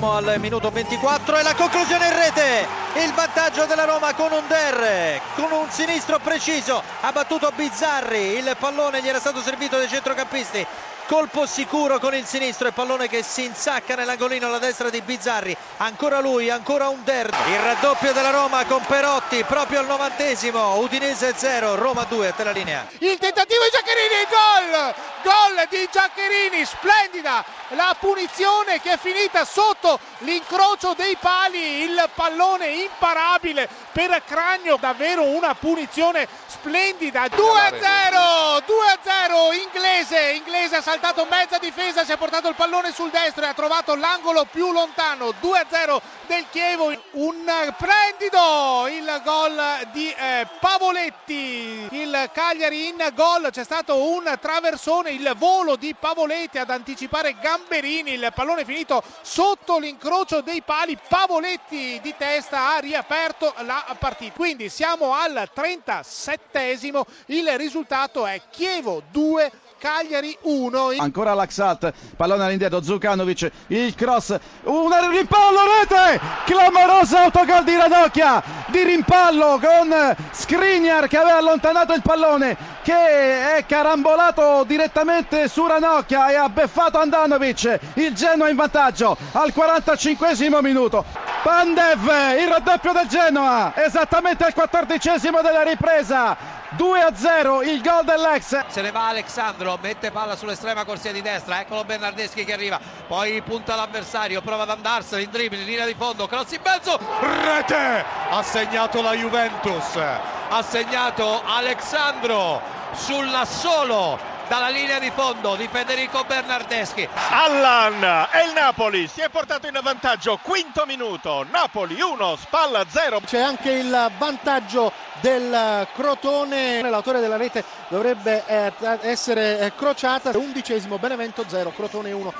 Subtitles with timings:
[0.00, 2.66] Siamo al minuto 24 e la conclusione in rete.
[3.04, 6.82] Il vantaggio della Roma con un der, con un sinistro preciso.
[7.02, 8.38] Ha battuto Bizzarri.
[8.38, 10.66] Il pallone gli era stato servito dai centrocampisti.
[11.06, 12.68] Colpo sicuro con il sinistro.
[12.68, 15.54] E pallone che si insacca nell'angolino alla destra di Bizzarri.
[15.76, 17.26] Ancora lui, ancora un der.
[17.26, 20.76] Il raddoppio della Roma con Perotti proprio al novantesimo.
[20.76, 22.86] Udinese 0, Roma 2 a te la linea.
[23.00, 29.98] Il tentativo di Giaccherini, gol gol di Giaccherini, splendida la punizione che è finita sotto
[30.18, 37.24] l'incrocio dei pali il pallone imparabile per Cragno davvero una punizione splendida.
[37.24, 43.44] 2-0 2-0 inglese inglese ha saltato mezza difesa si è portato il pallone sul destro
[43.44, 46.92] e ha trovato l'angolo più lontano 2-0 del Chievo.
[47.12, 55.09] Un splendido il gol di eh, Pavoletti il Cagliari in gol c'è stato un traversone
[55.10, 62.00] il volo di Pavoletti ad anticipare Gamberini il pallone finito sotto l'incrocio dei pali Pavoletti
[62.00, 69.52] di testa ha riaperto la partita quindi siamo al 37esimo il risultato è Chievo 2
[69.80, 70.92] Cagliari 1.
[70.98, 76.20] Ancora Laxat, pallone all'indietro, Zukanovic, il cross, un rimpallo, rete!
[76.44, 83.64] Clamoroso autogol di Radocchia, di rimpallo con Skriniar che aveva allontanato il pallone, che è
[83.66, 91.04] carambolato direttamente su Ranocchia e ha beffato Andanovic, il Genoa in vantaggio al 45 minuto.
[91.42, 96.59] Pandev, il raddoppio del Genoa, esattamente al quattordicesimo della ripresa.
[96.76, 98.66] 2 a 0 il gol dell'ex.
[98.68, 103.42] Se ne va Alexandro mette palla sull'estrema corsia di destra eccolo Bernardeschi che arriva poi
[103.42, 108.04] punta l'avversario prova ad andarsene in dribbling linea di fondo cross in mezzo rete!
[108.30, 112.60] Ha segnato la Juventus ha segnato Alexandro
[112.92, 117.08] sulla solo dalla linea di fondo di Federico Bernardeschi.
[117.30, 123.20] Allan e il Napoli si è portato in vantaggio, quinto minuto, Napoli 1, Spalla 0.
[123.24, 130.98] C'è anche il vantaggio del Crotone, l'autore della rete dovrebbe eh, essere eh, crociata, undicesimo
[130.98, 132.34] Benevento 0, Crotone 1.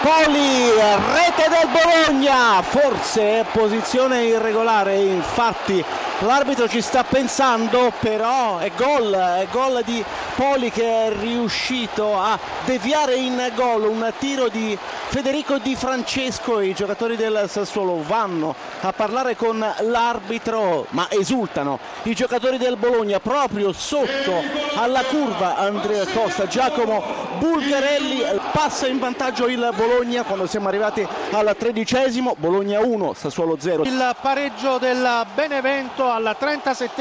[0.00, 5.84] Poli, rete del Bologna, forse posizione irregolare, infatti
[6.20, 10.04] l'arbitro ci sta pensando, però è gol, è gol di
[10.34, 13.84] Poli che è riuscito a deviare in gol.
[13.84, 14.76] Un tiro di
[15.08, 22.14] Federico Di Francesco, i giocatori del Sassuolo vanno a parlare con l'arbitro, ma esultano i
[22.14, 24.42] giocatori del Bologna proprio sotto
[24.76, 25.56] alla curva.
[25.56, 27.02] Andrea Costa, Giacomo
[27.38, 28.22] Bulgarelli
[28.52, 33.82] passa in vantaggio il Bologna quando siamo arrivati al tredicesimo, Bologna 1, Sassuolo 0.
[33.84, 36.98] Il pareggio del Benevento al 37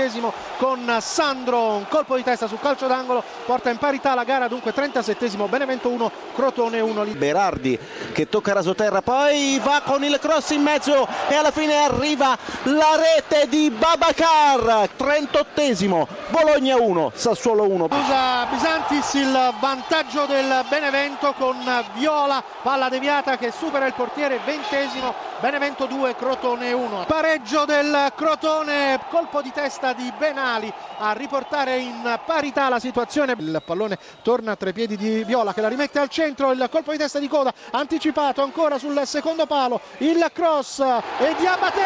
[0.57, 4.73] con Sandro, un colpo di testa sul calcio d'angolo, porta in parità la gara, dunque
[4.73, 7.03] 37 Benevento 1, Crotone 1.
[7.15, 7.77] Berardi
[8.13, 12.95] che tocca rasoterra, poi va con il cross in mezzo e alla fine arriva la
[12.95, 17.87] rete di Babacar, 38esimo, Bologna 1, Sassuolo 1.
[17.91, 21.57] Usa Bisantis il vantaggio del Benevento con
[21.93, 27.05] Viola, palla deviata che supera il portiere, 20esimo, Benevento 2, Crotone 1.
[27.07, 33.35] Pareggio del Crotone, colpo di testa di Benali a riportare in parità la situazione.
[33.37, 36.91] Il pallone torna tra i piedi di Viola che la rimette al centro, il colpo
[36.91, 41.81] di testa di coda anticipato ancora sul secondo palo, il cross e Diabate,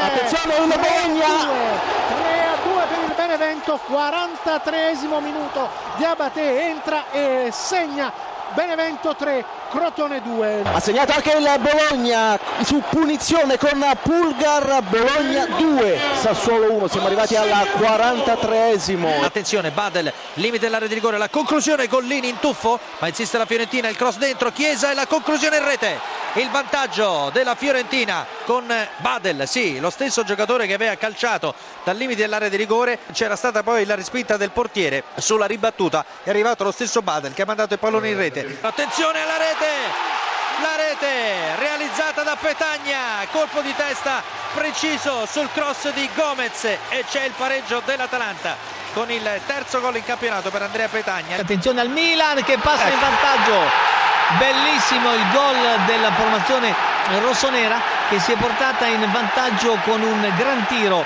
[0.00, 1.82] Attenzione il Bologna!
[2.06, 8.12] 3 a 2 per il Benevento, 43 minuto, Diabate entra e segna
[8.54, 9.44] Benevento 3,
[9.74, 10.62] Crotone 2.
[10.62, 17.34] Ha segnato anche il Bologna su punizione con Pulgar, Bologna 2, Sassuolo 1, siamo arrivati
[17.34, 19.24] al 43esimo.
[19.24, 23.88] attenzione Badel limite dell'area di rigore la conclusione Gollini in tuffo ma insiste la Fiorentina
[23.88, 25.98] il cross dentro Chiesa e la conclusione in rete
[26.34, 28.66] il vantaggio della Fiorentina con
[28.98, 32.98] Badel sì lo stesso giocatore che aveva calciato dal limite dell'area di rigore.
[33.12, 36.04] C'era stata poi la respinta del portiere sulla ribattuta.
[36.22, 38.58] È arrivato lo stesso Badel che ha mandato il pallone in rete.
[38.60, 40.22] Attenzione alla rete!
[40.62, 43.26] La rete realizzata da Petagna.
[43.30, 44.22] Colpo di testa
[44.54, 46.64] preciso sul cross di Gomez.
[46.64, 48.56] E c'è il pareggio dell'Atalanta
[48.92, 51.36] con il terzo gol in campionato per Andrea Petagna.
[51.36, 53.93] Attenzione al Milan che passa in vantaggio
[54.38, 56.74] bellissimo il gol della formazione
[57.20, 61.04] rossonera che si è portata in vantaggio con un gran tiro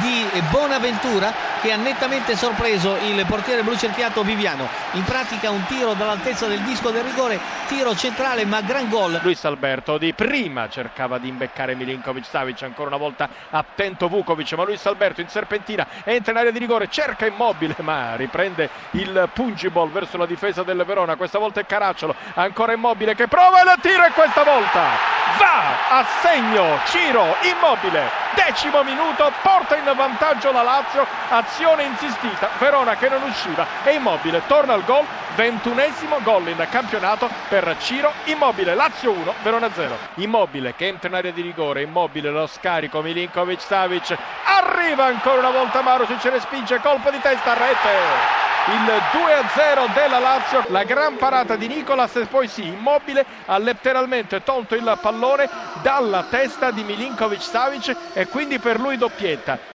[0.00, 4.66] di Bonaventura che ha nettamente sorpreso il portiere blu cerchiato Viviano.
[4.92, 9.20] In pratica un tiro dall'altezza del disco del rigore, tiro centrale ma gran gol.
[9.22, 14.64] Luis Alberto di prima cercava di imbeccare Milinkovic Savic, ancora una volta attento Vukovic, ma
[14.64, 19.90] Luis Alberto in serpentina entra in area di rigore, cerca immobile ma riprende il pungiball
[19.90, 23.76] verso la difesa del Verona, questa volta è Caracciolo, ancora immobile che prova e la
[23.80, 30.62] tira e questa volta va a segno Ciro Immobile decimo minuto porta in vantaggio la
[30.62, 31.49] Lazio azione
[31.82, 35.04] insistita Verona che non usciva e Immobile torna al gol
[35.34, 41.14] ventunesimo gol in campionato per Ciro Immobile Lazio 1 Verona 0 Immobile che entra in
[41.16, 46.80] area di rigore Immobile lo scarico Milinkovic Savic arriva ancora una volta Marusic ne spinge
[46.80, 52.46] colpo di testa rete il 2-0 della Lazio, la gran parata di Nicolas e poi
[52.46, 55.48] sì, immobile ha letteralmente tolto il pallone
[55.82, 59.68] dalla testa di Milinkovic Savic e quindi per lui doppietta.